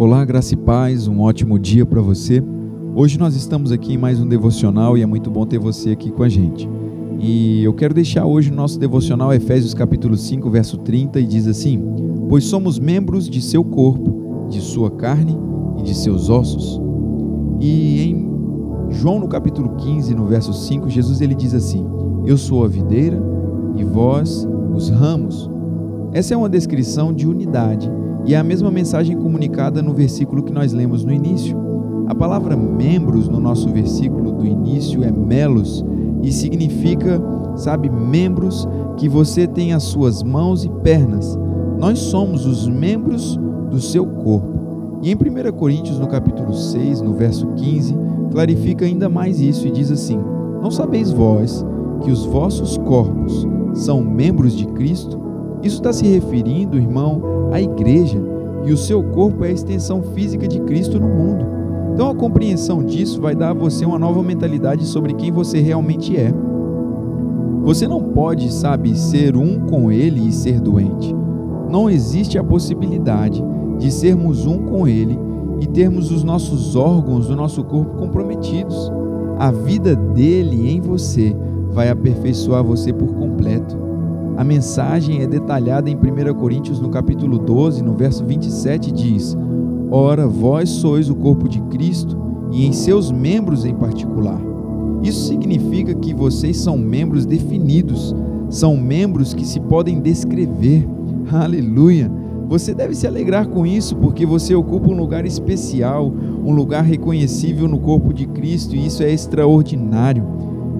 [0.00, 2.42] Olá, graça e paz, um ótimo dia para você.
[2.94, 6.10] Hoje nós estamos aqui em mais um devocional e é muito bom ter você aqui
[6.10, 6.66] com a gente.
[7.18, 11.46] E eu quero deixar hoje o nosso devocional Efésios capítulo 5, verso 30 e diz
[11.46, 11.78] assim:
[12.30, 15.36] "Pois somos membros de seu corpo, de sua carne
[15.76, 16.80] e de seus ossos."
[17.60, 21.86] E em João no capítulo 15, no verso 5, Jesus ele diz assim:
[22.24, 23.22] "Eu sou a videira
[23.76, 25.50] e vós os ramos."
[26.14, 27.92] Essa é uma descrição de unidade
[28.26, 31.56] e é a mesma mensagem comunicada no versículo que nós lemos no início.
[32.06, 35.84] A palavra membros no nosso versículo do início é melos
[36.22, 37.20] e significa,
[37.56, 41.38] sabe, membros que você tem as suas mãos e pernas.
[41.78, 43.38] Nós somos os membros
[43.70, 44.98] do seu corpo.
[45.02, 47.96] E em 1 Coríntios, no capítulo 6, no verso 15,
[48.30, 50.18] clarifica ainda mais isso e diz assim:
[50.60, 51.64] Não sabeis vós
[52.02, 55.29] que os vossos corpos são membros de Cristo?
[55.62, 58.20] Isso está se referindo, irmão, à igreja,
[58.64, 61.44] e o seu corpo é a extensão física de Cristo no mundo.
[61.92, 66.16] Então a compreensão disso vai dar a você uma nova mentalidade sobre quem você realmente
[66.16, 66.32] é.
[67.62, 71.14] Você não pode, sabe, ser um com ele e ser doente.
[71.68, 73.44] Não existe a possibilidade
[73.78, 75.18] de sermos um com ele
[75.60, 78.90] e termos os nossos órgãos do nosso corpo comprometidos.
[79.38, 81.36] A vida dele em você
[81.70, 83.89] vai aperfeiçoar você por completo.
[84.40, 89.36] A mensagem é detalhada em 1 Coríntios no capítulo 12, no verso 27 diz:
[89.90, 92.16] Ora, vós sois o corpo de Cristo
[92.50, 94.40] e em seus membros em particular.
[95.02, 98.16] Isso significa que vocês são membros definidos,
[98.48, 100.88] são membros que se podem descrever.
[101.30, 102.10] Aleluia!
[102.48, 106.10] Você deve se alegrar com isso porque você ocupa um lugar especial,
[106.42, 110.24] um lugar reconhecível no corpo de Cristo e isso é extraordinário,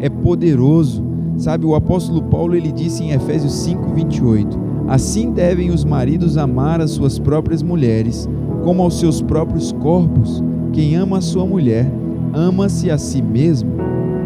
[0.00, 1.13] é poderoso.
[1.36, 6.92] Sabe, o apóstolo Paulo ele disse em Efésios 5:28: Assim devem os maridos amar as
[6.92, 8.28] suas próprias mulheres,
[8.62, 10.42] como aos seus próprios corpos.
[10.72, 11.90] Quem ama a sua mulher,
[12.32, 13.70] ama-se a si mesmo.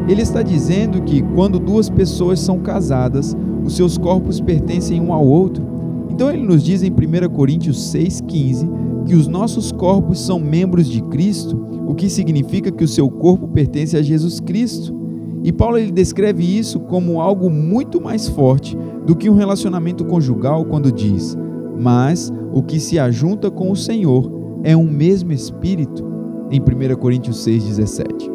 [0.08, 5.26] Ele está dizendo que quando duas pessoas são casadas, os seus corpos pertencem um ao
[5.26, 5.64] outro.
[6.10, 11.02] Então ele nos diz em 1 Coríntios 6,15 que os nossos corpos são membros de
[11.02, 14.97] Cristo, o que significa que o seu corpo pertence a Jesus Cristo.
[15.42, 18.76] E Paulo ele descreve isso como algo muito mais forte
[19.06, 21.36] do que um relacionamento conjugal quando diz:
[21.78, 26.04] "Mas o que se ajunta com o Senhor é um mesmo espírito",
[26.50, 28.30] em 1 Coríntios 6:17.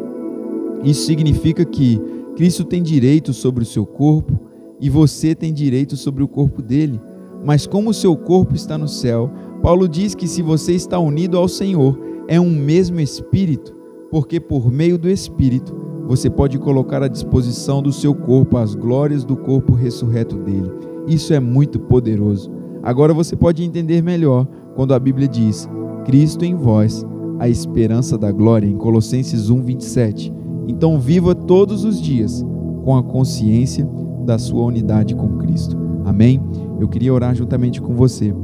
[0.82, 2.00] Isso significa que
[2.36, 4.38] Cristo tem direito sobre o seu corpo
[4.80, 7.00] e você tem direito sobre o corpo dele.
[7.44, 9.30] Mas como o seu corpo está no céu,
[9.62, 13.74] Paulo diz que se você está unido ao Senhor, é um mesmo espírito,
[14.10, 19.24] porque por meio do espírito você pode colocar à disposição do seu corpo as glórias
[19.24, 20.70] do corpo ressurreto dele.
[21.06, 22.50] Isso é muito poderoso.
[22.82, 25.68] Agora você pode entender melhor quando a Bíblia diz:
[26.04, 27.04] Cristo em vós,
[27.38, 30.32] a esperança da glória, em Colossenses 1:27.
[30.68, 32.44] Então viva todos os dias
[32.84, 33.88] com a consciência
[34.24, 35.76] da sua unidade com Cristo.
[36.04, 36.40] Amém?
[36.78, 38.34] Eu queria orar juntamente com você.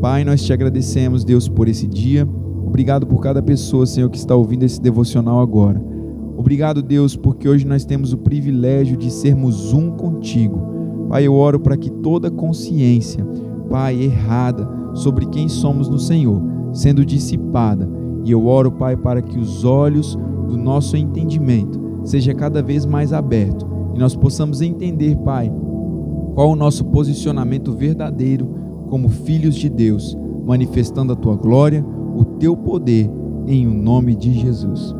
[0.00, 2.26] Pai, nós te agradecemos, Deus, por esse dia.
[2.66, 5.82] Obrigado por cada pessoa, Senhor, que está ouvindo esse devocional agora.
[6.40, 11.06] Obrigado, Deus, porque hoje nós temos o privilégio de sermos um contigo.
[11.06, 13.22] Pai, eu oro para que toda consciência,
[13.68, 16.42] Pai, errada sobre quem somos no Senhor,
[16.72, 17.86] sendo dissipada.
[18.24, 20.18] E eu oro, Pai, para que os olhos
[20.48, 25.52] do nosso entendimento seja cada vez mais aberto e nós possamos entender, Pai,
[26.34, 28.48] qual o nosso posicionamento verdadeiro
[28.88, 31.84] como filhos de Deus, manifestando a tua glória,
[32.16, 33.10] o teu poder
[33.46, 34.94] em o nome de Jesus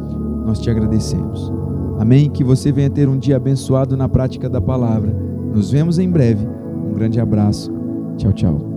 [0.51, 1.53] nós te agradecemos.
[1.99, 2.29] Amém?
[2.29, 5.13] Que você venha ter um dia abençoado na prática da palavra.
[5.55, 6.45] Nos vemos em breve.
[6.45, 7.73] Um grande abraço.
[8.17, 8.70] Tchau, tchau.